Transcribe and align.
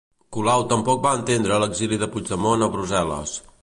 Colau 0.37 0.63
tampoc 0.71 1.03
va 1.03 1.13
entendre 1.19 1.61
l'exili 1.65 2.03
de 2.05 2.11
Puigdemont 2.17 2.69
a 2.71 2.75
Brussel·les. 2.79 3.43